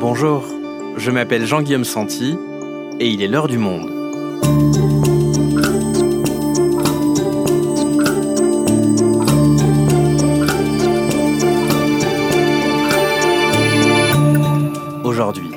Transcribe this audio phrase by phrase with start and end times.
[0.00, 0.46] Bonjour,
[0.96, 2.34] je m'appelle Jean-Guillaume Santi
[3.00, 3.90] et il est l'heure du monde.
[15.04, 15.50] Aujourd'hui,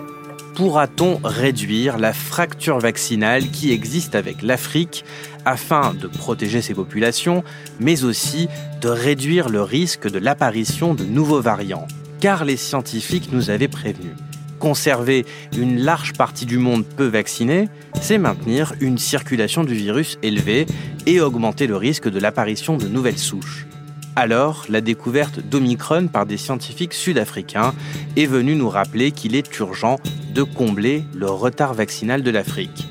[0.55, 5.05] pourra-t-on réduire la fracture vaccinale qui existe avec l'Afrique
[5.45, 7.45] afin de protéger ses populations,
[7.79, 8.49] mais aussi
[8.81, 11.87] de réduire le risque de l'apparition de nouveaux variants?
[12.19, 14.15] Car les scientifiques nous avaient prévenus.
[14.63, 15.25] Conserver
[15.57, 17.67] une large partie du monde peu vacciné,
[17.99, 20.65] c'est maintenir une circulation du virus élevée
[21.05, 23.67] et augmenter le risque de l'apparition de nouvelles souches.
[24.15, 27.73] Alors, la découverte d'Omicron par des scientifiques sud-africains
[28.15, 29.99] est venue nous rappeler qu'il est urgent
[30.33, 32.87] de combler le retard vaccinal de l'Afrique.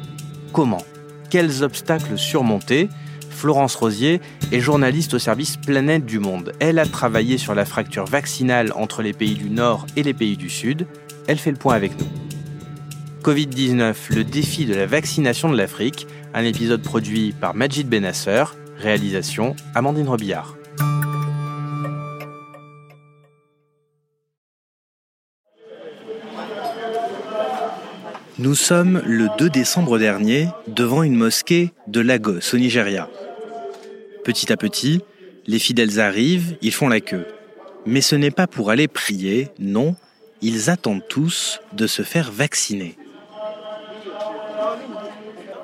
[0.52, 0.84] Comment?
[1.30, 2.90] Quels obstacles surmonter?
[3.32, 4.20] Florence Rosier
[4.52, 6.52] est journaliste au service Planète du Monde.
[6.60, 10.36] Elle a travaillé sur la fracture vaccinale entre les pays du Nord et les pays
[10.36, 10.86] du Sud.
[11.26, 12.06] Elle fait le point avec nous.
[13.22, 18.44] Covid-19, le défi de la vaccination de l'Afrique, un épisode produit par Majid Benasser,
[18.78, 20.56] réalisation Amandine Robillard.
[28.42, 33.08] Nous sommes le 2 décembre dernier devant une mosquée de Lagos, au Nigeria.
[34.24, 35.00] Petit à petit,
[35.46, 37.24] les fidèles arrivent, ils font la queue.
[37.86, 39.94] Mais ce n'est pas pour aller prier, non,
[40.40, 42.96] ils attendent tous de se faire vacciner.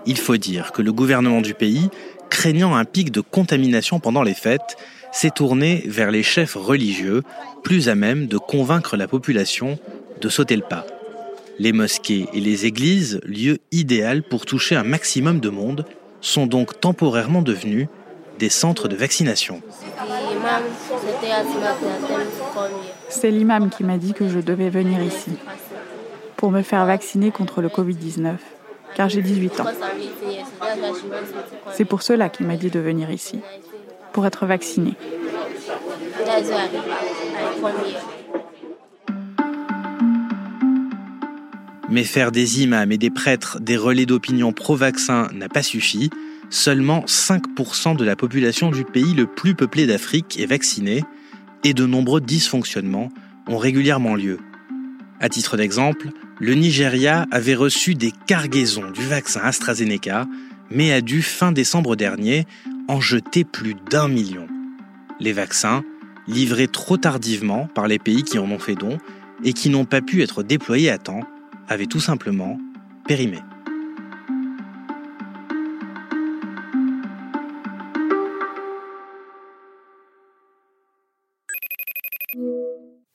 [0.06, 1.91] Il faut dire que le gouvernement du pays,
[2.31, 4.77] craignant un pic de contamination pendant les fêtes,
[5.11, 7.25] s'est tourné vers les chefs religieux,
[7.65, 9.81] plus à même de convaincre la population
[10.21, 10.87] de sauter le pas.
[11.59, 15.84] Les mosquées et les églises, lieu idéal pour toucher un maximum de monde,
[16.20, 17.89] sont donc temporairement devenus
[18.39, 19.61] des centres de vaccination.
[23.09, 25.33] C'est l'imam qui m'a dit que je devais venir ici
[26.37, 28.37] pour me faire vacciner contre le Covid-19,
[28.94, 29.65] car j'ai 18 ans.
[31.72, 33.41] C'est pour cela qu'il m'a dit de venir ici,
[34.12, 34.94] pour être vacciné.
[41.91, 46.10] Mais faire des imams et des prêtres des relais d'opinion pro-vaccin n'a pas suffi.
[46.50, 51.04] Seulement 5% de la population du pays le plus peuplé d'Afrique est vaccinée
[51.65, 53.10] et de nombreux dysfonctionnements
[53.47, 54.38] ont régulièrement lieu.
[55.21, 60.27] À titre d'exemple, le Nigeria avait reçu des cargaisons du vaccin AstraZeneca,
[60.71, 62.47] mais a dû fin décembre dernier
[62.87, 64.47] en jeter plus d'un million.
[65.19, 65.82] Les vaccins,
[66.28, 68.98] livrés trop tardivement par les pays qui en ont fait don
[69.43, 71.22] et qui n'ont pas pu être déployés à temps,
[71.69, 72.59] avait tout simplement
[73.06, 73.39] périmé.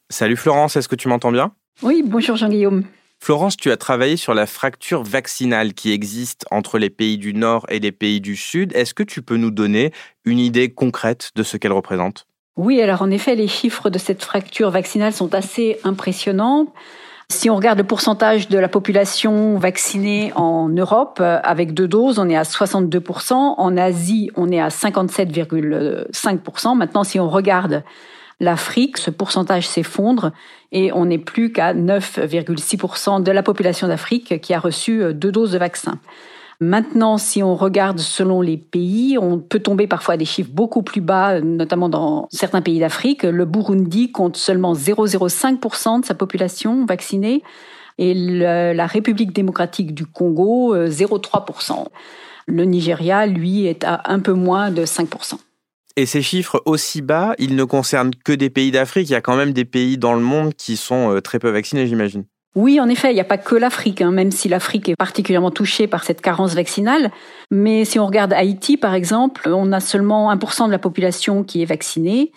[0.10, 1.54] Salut Florence, est-ce que tu m'entends bien?
[1.82, 2.84] Oui, bonjour Jean-Guillaume.
[3.20, 7.66] Florence, tu as travaillé sur la fracture vaccinale qui existe entre les pays du Nord
[7.70, 8.74] et les pays du Sud.
[8.76, 9.92] Est-ce que tu peux nous donner
[10.26, 12.28] une idée concrète de ce qu'elle représente?
[12.58, 16.72] Oui, alors en effet, les chiffres de cette fracture vaccinale sont assez impressionnants.
[17.34, 22.20] Si on regarde le pourcentage de la population vaccinée en Europe, euh, avec deux doses,
[22.20, 23.34] on est à 62%.
[23.34, 26.78] En Asie, on est à 57,5%.
[26.78, 27.82] Maintenant, si on regarde
[28.40, 30.32] l'Afrique, ce pourcentage s'effondre
[30.72, 35.32] et on n'est plus qu'à 9,6% de la population d'Afrique qui a reçu euh, deux
[35.32, 35.98] doses de vaccin.
[36.64, 40.82] Maintenant, si on regarde selon les pays, on peut tomber parfois à des chiffres beaucoup
[40.82, 43.24] plus bas, notamment dans certains pays d'Afrique.
[43.24, 47.44] Le Burundi compte seulement 0,05% de sa population vaccinée
[47.98, 51.72] et la République démocratique du Congo, 0,3%.
[51.72, 51.84] Euh,
[52.46, 55.36] le Nigeria, lui, est à un peu moins de 5%.
[55.96, 59.10] Et ces chiffres aussi bas, ils ne concernent que des pays d'Afrique.
[59.10, 61.50] Il y a quand même des pays dans le monde qui sont euh, très peu
[61.50, 62.26] vaccinés, j'imagine.
[62.56, 65.50] Oui, en effet, il n'y a pas que l'Afrique, hein, même si l'Afrique est particulièrement
[65.50, 67.12] touchée par cette carence vaccinale.
[67.50, 71.64] Mais si on regarde Haïti, par exemple, on a seulement 1% de la population qui
[71.64, 72.32] est vaccinée.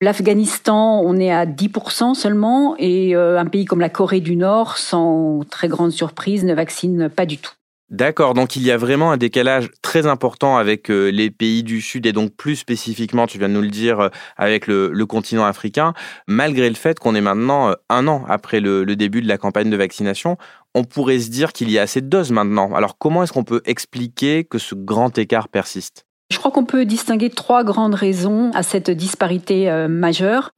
[0.00, 4.78] L'Afghanistan, on est à 10% seulement, et euh, un pays comme la Corée du Nord,
[4.78, 7.57] sans très grande surprise, ne vaccine pas du tout.
[7.90, 11.80] D'accord, donc il y a vraiment un décalage très important avec euh, les pays du
[11.80, 15.46] Sud et donc plus spécifiquement, tu viens de nous le dire, euh, avec le, continent
[15.46, 15.94] africain,
[16.26, 19.70] malgré le fait qu'on est maintenant euh, un an après le, début de la campagne
[19.70, 20.36] de vaccination,
[20.74, 22.74] on pourrait se dire qu'il y a assez de doses maintenant.
[22.74, 26.04] Alors comment est-ce qu'on peut expliquer que ce grand écart persiste?
[26.30, 30.50] Je crois qu'on peut distinguer trois grandes raisons à cette disparité majeure.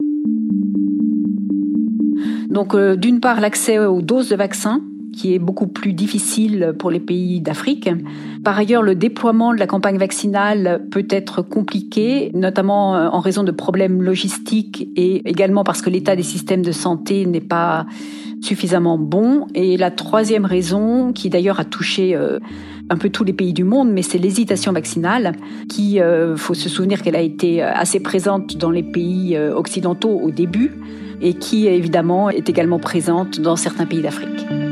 [2.49, 6.99] Donc d'une part l'accès aux doses de vaccins qui est beaucoup plus difficile pour les
[6.99, 7.89] pays d'Afrique.
[8.43, 13.43] Par ailleurs, le déploiement de la campagne vaccinale peut être compliqué, notamment euh, en raison
[13.43, 17.85] de problèmes logistiques et également parce que l'état des systèmes de santé n'est pas
[18.41, 19.47] suffisamment bons.
[19.53, 22.39] Et la troisième raison, qui d'ailleurs a touché euh,
[22.89, 25.33] un peu tous les pays du monde, mais c'est l'hésitation vaccinale,
[25.69, 30.31] qui, euh, faut se souvenir qu'elle a été assez présente dans les pays occidentaux au
[30.31, 30.71] début,
[31.21, 34.70] et qui évidemment est également présente dans certains pays d'Afrique.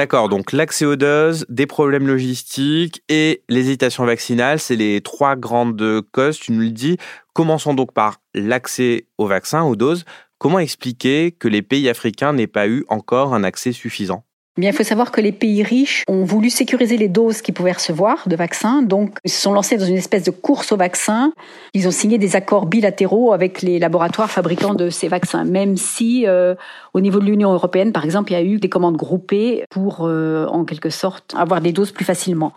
[0.00, 6.00] D'accord, donc l'accès aux doses, des problèmes logistiques et l'hésitation vaccinale, c'est les trois grandes
[6.10, 6.96] causes, tu nous le dis.
[7.34, 10.06] Commençons donc par l'accès aux vaccins, aux doses.
[10.38, 14.24] Comment expliquer que les pays africains n'aient pas eu encore un accès suffisant?
[14.58, 17.72] Eh il faut savoir que les pays riches ont voulu sécuriser les doses qu'ils pouvaient
[17.72, 21.32] recevoir de vaccins, donc ils se sont lancés dans une espèce de course aux vaccins.
[21.72, 26.26] Ils ont signé des accords bilatéraux avec les laboratoires fabricants de ces vaccins, même si
[26.26, 26.54] euh,
[26.94, 30.00] au niveau de l'Union européenne, par exemple, il y a eu des commandes groupées pour,
[30.02, 32.52] euh, en quelque sorte, avoir des doses plus facilement.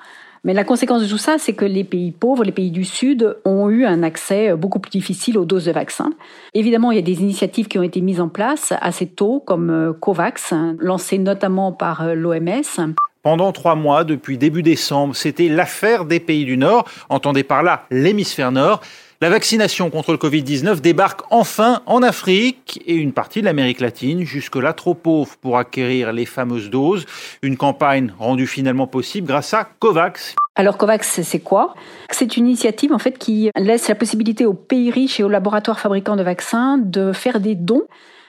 [0.45, 3.37] Mais la conséquence de tout ça, c'est que les pays pauvres, les pays du Sud,
[3.45, 6.11] ont eu un accès beaucoup plus difficile aux doses de vaccins.
[6.53, 9.69] Évidemment, il y a des initiatives qui ont été mises en place assez tôt, comme
[9.69, 12.93] euh, COVAX, lancée notamment par euh, l'OMS.
[13.21, 16.89] Pendant trois mois, depuis début décembre, c'était l'affaire des pays du Nord.
[17.07, 18.81] Entendez par là l'hémisphère Nord.
[19.23, 24.23] La vaccination contre le Covid-19 débarque enfin en Afrique et une partie de l'Amérique latine,
[24.23, 27.05] jusque-là trop pauvre pour acquérir les fameuses doses.
[27.41, 30.35] Une campagne rendue finalement possible grâce à COVAX.
[30.55, 31.73] Alors COVAX, c'est quoi?
[32.09, 35.79] C'est une initiative en fait qui laisse la possibilité aux pays riches et aux laboratoires
[35.79, 37.87] fabricants de vaccins de faire des dons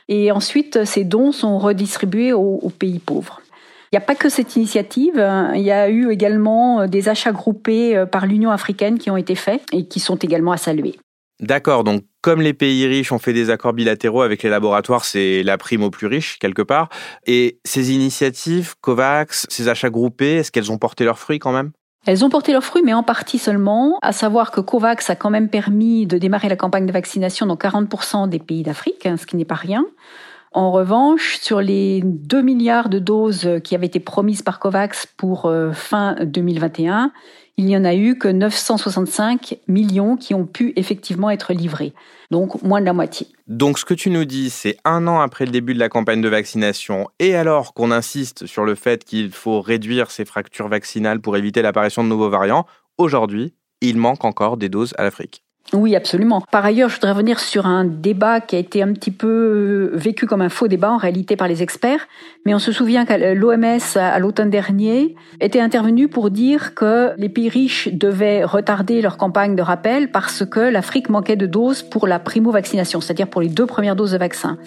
[0.08, 3.40] et ensuite ces dons sont redistribués aux pays pauvres.
[3.94, 5.52] Il n'y a pas que cette initiative, hein.
[5.54, 9.16] il y a eu également euh, des achats groupés euh, par l'Union africaine qui ont
[9.16, 10.96] été faits et qui sont également à saluer.
[11.38, 15.44] D'accord, donc comme les pays riches ont fait des accords bilatéraux avec les laboratoires, c'est
[15.44, 16.88] la prime aux plus riches, quelque part.
[17.28, 21.70] Et ces initiatives, COVAX, ces achats groupés, est-ce qu'elles ont porté leurs fruits quand même?
[22.04, 25.30] Elles ont porté leurs fruits, mais en partie seulement, à savoir que COVAX a quand
[25.30, 29.24] même permis de démarrer la campagne de vaccination dans 40% des pays d'Afrique, hein, ce
[29.24, 29.84] qui n'est pas rien.
[30.54, 35.46] En revanche, sur les 2 milliards de doses qui avaient été promises par COVAX pour
[35.46, 37.12] euh, fin 2021,
[37.56, 41.92] il n'y en a eu que 965 millions qui ont pu effectivement être livrés.
[42.30, 43.26] Donc moins de la moitié.
[43.48, 46.20] Donc ce que tu nous dis, c'est un an après le début de la campagne
[46.20, 51.20] de vaccination, et alors qu'on insiste sur le fait qu'il faut réduire ces fractures vaccinales
[51.20, 52.64] pour éviter l'apparition de nouveaux variants,
[52.96, 55.43] aujourd'hui, il manque encore des doses à l'Afrique.
[55.72, 56.42] Oui, absolument.
[56.52, 59.96] Par ailleurs, je voudrais revenir sur un débat qui a été un petit peu euh,
[59.96, 62.06] vécu comme un faux débat en réalité par les experts.
[62.44, 67.30] Mais on se souvient que l'OMS, à l'automne dernier, était intervenu pour dire que les
[67.30, 72.06] pays riches devaient retarder leur campagne de rappel parce que l'Afrique manquait de doses pour
[72.06, 74.58] la primo-vaccination, c'est-à-dire pour les deux premières doses de vaccin.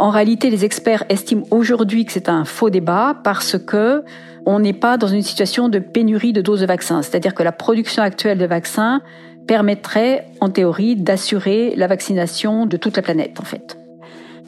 [0.00, 4.02] En réalité, les experts estiment aujourd'hui que c'est un faux débat parce que
[4.46, 7.00] on n'est pas dans une situation de pénurie de doses de vaccins.
[7.02, 9.00] C'est-à-dire que la production actuelle de vaccins
[9.46, 13.78] permettrait, en théorie, d'assurer la vaccination de toute la planète, en fait.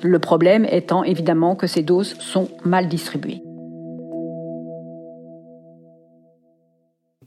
[0.02, 3.42] Le problème étant évidemment que ces doses sont mal distribuées.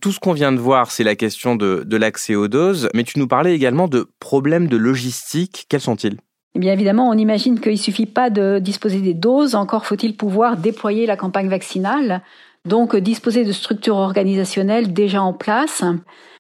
[0.02, 3.20] Tout ce qu'on vient de voir, c'est la question de, l'accès aux doses, mais tu
[3.20, 5.66] nous parlais également de problèmes de logistique.
[5.68, 6.18] Quels sont-ils?
[6.56, 10.16] Eh bien évidemment, on imagine qu'il ne suffit pas de disposer des doses, encore faut-il
[10.16, 12.22] pouvoir déployer la campagne vaccinale,
[12.70, 15.84] donc disposer de structures organisationnelles déjà en place.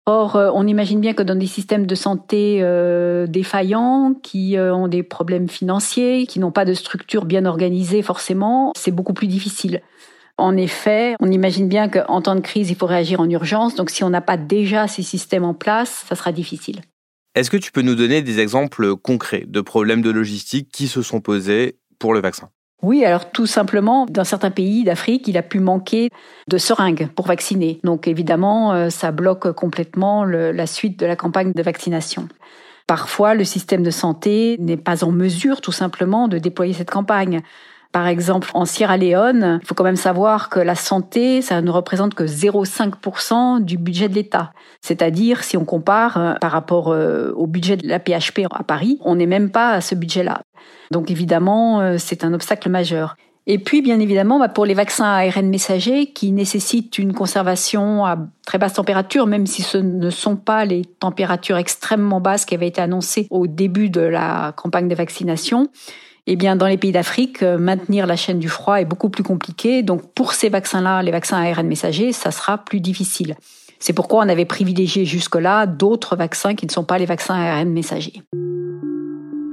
[0.05, 4.73] Or, euh, on imagine bien que dans des systèmes de santé euh, défaillants, qui euh,
[4.73, 9.27] ont des problèmes financiers, qui n'ont pas de structure bien organisée forcément, c'est beaucoup plus
[9.27, 9.81] difficile.
[10.37, 13.75] En effet, on imagine bien qu'en temps de crise, il faut réagir en urgence.
[13.75, 16.81] Donc, si on n'a pas déjà ces systèmes en place, ça sera difficile.
[17.35, 21.01] Est-ce que tu peux nous donner des exemples concrets de problèmes de logistique qui se
[21.01, 22.49] sont posés pour le vaccin?
[22.81, 26.09] Oui, alors tout simplement, dans certains pays d'Afrique, il a pu manquer
[26.48, 27.80] de seringues pour vacciner.
[27.83, 32.30] Donc évidemment, euh, ça bloque complètement la suite de la campagne de vaccination.
[32.88, 37.42] Parfois, le système de santé n'est pas en mesure tout simplement de déployer cette campagne.
[37.91, 41.71] Par exemple, en Sierra Leone, il faut quand même savoir que la santé, ça ne
[41.71, 44.53] représente que 0,5% du budget de l'État.
[44.81, 48.99] C'est-à-dire, si on compare euh, par rapport euh, au budget de la PHP à Paris,
[49.03, 50.41] on n'est même pas à ce budget-là.
[50.91, 53.15] Donc évidemment, euh, c'est un obstacle majeur.
[53.51, 58.06] Et puis, bien évidemment, bah, pour les vaccins à ARN messager qui nécessitent une conservation
[58.06, 58.15] à
[58.45, 62.68] très basse température, même si ce ne sont pas les températures extrêmement basses qui avaient
[62.68, 65.68] été annoncées au début de la campagne de vaccination,
[66.27, 69.23] eh bien, dans les pays d'Afrique, euh, maintenir la chaîne du froid est beaucoup plus
[69.23, 69.81] compliqué.
[69.81, 73.33] Donc, pour ces vaccins-là, les vaccins ARN messagers, ça sera plus difficile.
[73.79, 77.71] C'est pourquoi on avait privilégié jusque-là d'autres vaccins qui ne sont pas les vaccins ARN
[77.71, 78.21] messagers.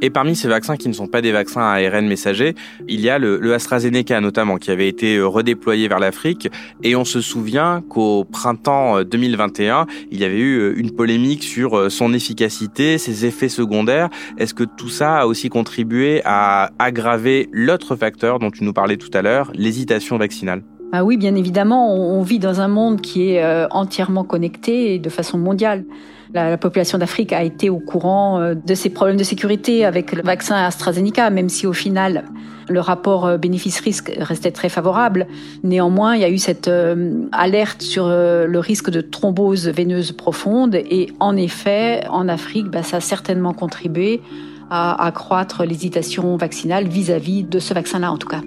[0.02, 2.54] Et parmi ces vaccins qui ne sont pas des vaccins à ARN messager,
[2.86, 6.50] il y a le, AstraZeneca notamment qui avait été euh, redéployé vers l'Afrique.
[6.82, 11.42] Et on se souvient qu'au printemps 2021, euh, il y avait eu euh, une polémique
[11.42, 14.10] sur son efficacité, ses effets secondaires.
[14.36, 18.98] Est-ce que tout ça a aussi contribué à aggraver l'autre facteur dont tu nous parlais
[18.98, 20.62] tout à l'heure, l'hésitation vaccinale?
[20.92, 25.36] Ah oui, bien évidemment, on vit dans un monde qui est entièrement connecté de façon
[25.36, 25.84] mondiale.
[26.36, 30.20] La, population d'Afrique a été au courant euh, de ces problèmes de sécurité avec le
[30.20, 32.24] vaccin AstraZeneca, même si au final
[32.68, 35.28] le rapport euh, bénéfice-risque restait très favorable.
[35.62, 40.74] Néanmoins, il y a eu cette euh, alerte sur le risque de thrombose veineuse profonde
[40.74, 44.20] et en effet, en Afrique, bah, ça a certainement contribué
[44.68, 48.42] à accroître l'hésitation vaccinale vis à -vis de ce vaccin-là en tout cas.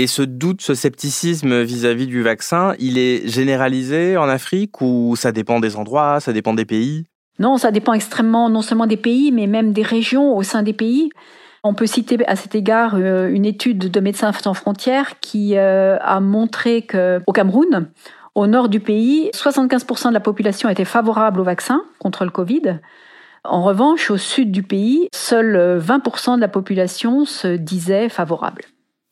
[0.00, 5.32] Et ce doute, ce scepticisme vis-à-vis du vaccin, il est généralisé en Afrique ou ça
[5.32, 7.06] dépend des endroits, ça dépend des pays?
[7.40, 10.72] Non, ça dépend extrêmement non seulement des pays, mais même des régions au sein des
[10.72, 11.10] pays.
[11.64, 15.98] On peut citer à cet égard euh, une étude de Médecins sans frontières qui euh,
[16.00, 17.90] a montré qu'au Cameroun,
[18.36, 22.78] au nord du pays, 75% de la population était favorable au vaccin contre le Covid.
[23.42, 28.62] En revanche, au sud du pays, seuls 20% de la population se disait favorable.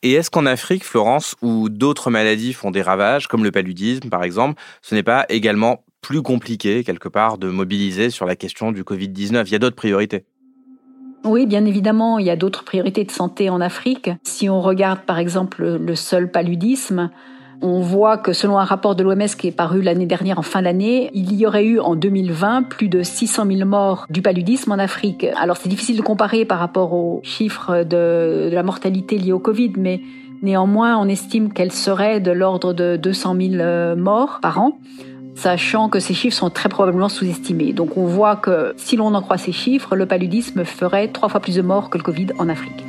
[0.07, 4.23] Et est-ce qu'en Afrique, Florence, où d'autres maladies font des ravages, comme le paludisme par
[4.23, 8.85] exemple, ce n'est pas également plus compliqué quelque part de mobiliser sur la question du
[8.85, 10.25] Covid-19 Il y a d'autres priorités.
[11.25, 14.11] Oui, bien évidemment, il y a d'autres priorités de santé en Afrique.
[14.23, 17.11] Si on regarde par exemple le seul paludisme,
[17.63, 20.63] on voit que selon un rapport de l'OMS qui est paru l'année dernière en fin
[20.63, 24.79] d'année, il y aurait eu en 2020 plus de 600 000 morts du paludisme en
[24.79, 25.27] Afrique.
[25.37, 29.73] Alors c'est difficile de comparer par rapport aux chiffres de, la mortalité liée au Covid,
[29.77, 30.01] mais
[30.43, 34.79] néanmoins on estime qu'elle serait de l'ordre de 200 000 euh, morts par an
[35.35, 37.75] sachant que ces chiffres sont très probablement sous-estimés.
[37.75, 41.41] Donc on voit que si l'on en croit ces chiffres, le paludisme ferait trois fois
[41.41, 42.85] plus de morts que le Covid en Afrique.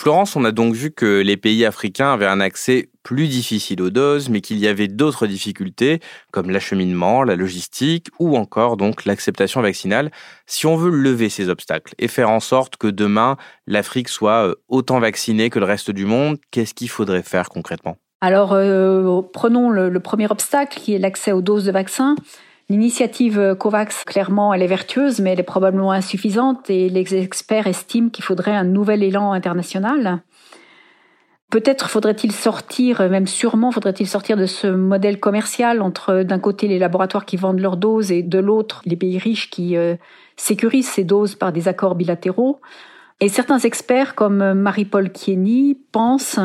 [0.00, 3.90] Florence, on a donc vu que les pays africains avaient un accès plus difficile aux
[3.90, 6.00] doses, mais qu'il y avait d'autres difficultés,
[6.32, 10.10] comme l'acheminement, la logistique ou encore donc l'acceptation vaccinale.
[10.46, 14.54] Si on veut lever ces obstacles et faire en sorte que demain l'Afrique soit euh,
[14.68, 17.98] autant vaccinée que le reste du monde, qu'est-ce qu'il faudrait faire concrètement?
[18.22, 22.16] Alors, euh, prenons le, premier obstacle qui est l'accès aux doses de vaccins.
[22.70, 28.10] L'initiative COVAX, clairement, elle est vertueuse, mais elle est probablement insuffisante et les experts estiment
[28.10, 30.22] qu'il faudrait un nouvel élan international.
[31.50, 36.78] Peut-être faudrait-il sortir, même sûrement faudrait-il sortir de ce modèle commercial entre d'un côté les
[36.78, 39.96] laboratoires qui vendent leurs doses et de l'autre les pays riches qui euh,
[40.36, 42.60] sécurisent ces doses par des accords bilatéraux.
[43.18, 46.38] Et certains experts comme Marie-Paul Kieny pensent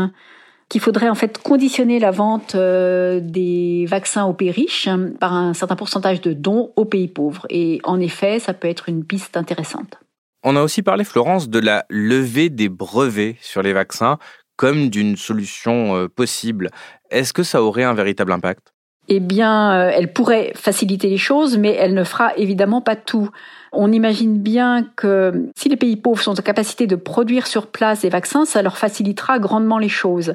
[0.76, 4.90] qu'il faudrait en fait conditionner la vente euh, des vaccins aux pays riches
[5.22, 7.48] par un certain pourcentage de dons aux pays pauvres.
[7.50, 9.98] Et en effet, ça peut être une piste intéressante.
[10.44, 14.18] On a aussi parlé, Florence, de la levée des brevets sur les vaccins
[14.58, 16.72] comme d'une solution euh, possible.
[17.10, 18.74] Est-ce que ça aurait un véritable impact?
[19.08, 23.30] Eh bien, euh, elle pourrait faciliter les choses, mais elle ne fera évidemment pas tout.
[23.78, 28.02] On imagine bien que si les pays pauvres sont en capacité de produire sur place
[28.02, 30.34] des vaccins, ça leur facilitera grandement les choses.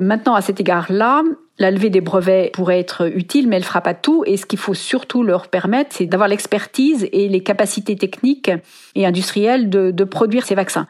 [0.00, 1.22] Maintenant, à cet égard-là,
[1.58, 4.24] la levée des brevets pourrait être utile, mais elle ne fera pas tout.
[4.26, 8.50] Et ce qu'il faut surtout leur permettre, c'est d'avoir l'expertise et les capacités techniques
[8.94, 10.86] et industrielles de, produire ces vaccins.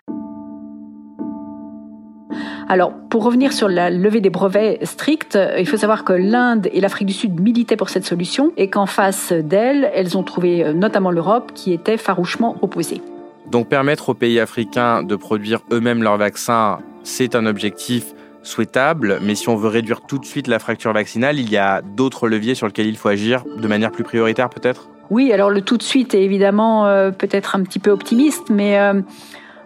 [2.68, 6.80] Alors, pour revenir sur la levée des brevets stricts, il faut savoir que l'Inde et
[6.80, 10.72] l'Afrique du Sud militaient pour cette solution et qu'en face d'elles, elles ont trouvé euh,
[10.72, 13.02] notamment l'Europe qui était farouchement opposée.
[13.50, 19.34] Donc permettre aux pays africains de produire eux-mêmes leurs vaccins, c'est un objectif souhaitable, mais
[19.34, 22.54] si on veut réduire tout de suite la fracture vaccinale, il y a d'autres leviers
[22.54, 24.88] sur lesquels il faut agir de manière plus prioritaire peut-être?
[25.10, 28.78] Oui, alors le tout de suite est évidemment euh, peut-être un petit peu optimiste, mais...
[28.78, 29.02] Euh,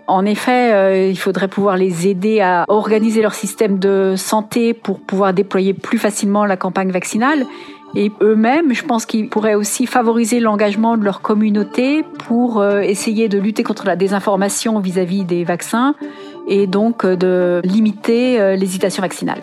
[0.07, 5.01] en effet, euh, il faudrait pouvoir les aider à organiser leur système de santé pour
[5.01, 7.47] pouvoir déployer plus facilement la campagne vaccinale.
[7.97, 13.29] Et eux-mêmes, je pense qu'ils pourraient aussi favoriser l'engagement de leur communauté pour euh, essayer
[13.29, 15.95] de lutter contre la désinformation vis-à-vis des vaccins
[16.49, 19.41] et donc euh, de limiter l'hésitation vaccinale.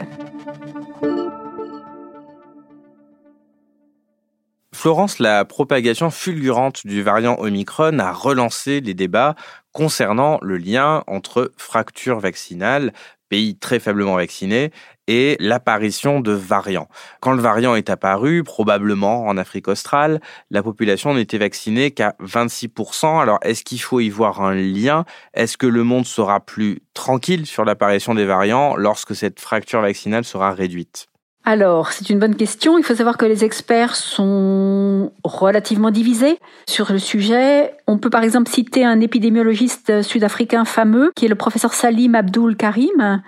[4.81, 9.35] Florence, la propagation fulgurante du variant Omicron a relancé les débats
[9.73, 12.91] concernant le lien entre fracture vaccinale,
[13.29, 14.71] pays très faiblement vaccinés,
[15.05, 16.89] et l'apparition de variants.
[17.19, 20.19] Quand le variant est apparu, probablement en Afrique australe,
[20.49, 23.21] la population n'était vaccinée qu'à 26%.
[23.21, 25.05] Alors est-ce qu'il faut y voir un lien?
[25.35, 30.25] Est-ce que le monde sera plus tranquille sur l'apparition des variants lorsque cette fracture vaccinale
[30.25, 31.10] sera réduite?
[31.43, 32.77] Alors, c'est une bonne question.
[32.77, 36.37] Il faut savoir que les experts sont relativement divisés
[36.69, 37.73] sur le sujet.
[37.87, 42.55] On peut par exemple citer un épidémiologiste sud-africain fameux, qui est le professeur Salim Abdul
[42.55, 43.23] Karim,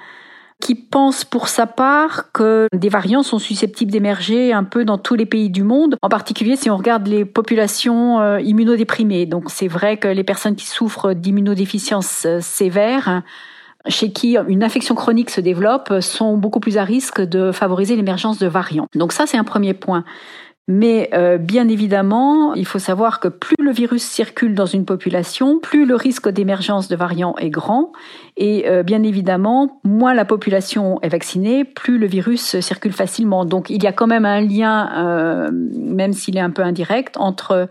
[0.62, 5.16] qui pense pour sa part que des variants sont susceptibles d'émerger un peu dans tous
[5.16, 9.26] les pays du monde, en particulier si on regarde les populations euh, immunodéprimées.
[9.26, 13.24] Donc c'est vrai que les personnes qui souffrent d'immunodéficience euh, sévère
[13.88, 18.40] chez qui une infection chronique se développe sont beaucoup plus à risque de favoriser l'émergence
[18.40, 18.88] de variants.
[18.96, 20.04] Donc ça, c'est un premier point.
[20.70, 25.60] Mais euh, bien évidemment, il faut savoir que plus le virus circule dans une population,
[25.60, 27.92] plus le risque d'émergence de variants est grand.
[28.38, 33.44] Et euh, bien évidemment, moins la population est vaccinée, plus le virus circule facilement.
[33.44, 37.18] Donc il y a quand même un lien, euh, même s'il est un peu indirect,
[37.18, 37.68] entre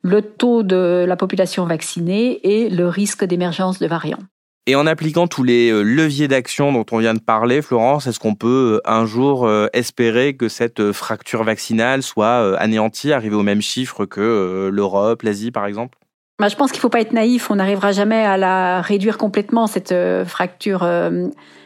[0.00, 4.18] le taux de la population vaccinée et le risque d'émergence de variants.
[4.66, 8.20] Et en appliquant tous les euh, leviers d'action dont on vient de parler, Florence, est-ce
[8.20, 13.42] qu'on peut euh, un jour euh, espérer que cette fracture vaccinale soit anéantie, arriver au
[13.42, 15.98] même chiffre que l'Europe, l'Asie par exemple?
[16.38, 19.18] Bah, je pense qu'il ne faut pas être naïf, on n'arrivera jamais à la réduire
[19.18, 20.88] complètement, cette fracture.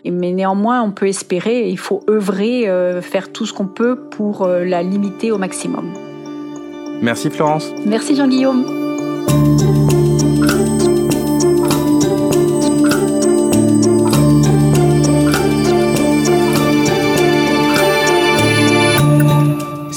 [0.05, 2.69] Mais néanmoins, on peut espérer, il faut œuvrer,
[3.03, 5.93] faire tout ce qu'on peut pour la limiter au maximum.
[7.03, 7.71] Merci Florence.
[7.87, 9.74] Merci Jean-Guillaume.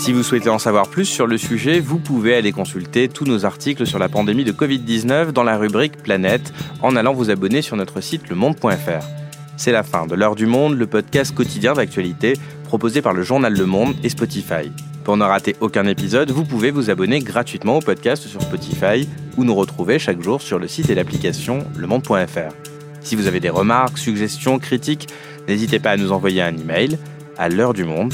[0.08, 3.44] Si vous souhaitez en savoir plus sur le sujet, vous pouvez aller consulter tous nos
[3.44, 7.76] articles sur la pandémie de Covid-19 dans la rubrique Planète en allant vous abonner sur
[7.76, 9.06] notre site lemonde.fr.
[9.58, 13.54] C'est la fin de L'heure du monde, le podcast quotidien d'actualité proposé par le journal
[13.54, 14.72] Le Monde et Spotify.
[15.04, 19.44] Pour ne rater aucun épisode, vous pouvez vous abonner gratuitement au podcast sur Spotify ou
[19.44, 22.54] nous retrouver chaque jour sur le site et l'application lemonde.fr.
[23.02, 25.10] Si vous avez des remarques, suggestions, critiques,
[25.50, 26.98] n'hésitez pas à nous envoyer un email
[27.38, 28.14] à l'heure du monde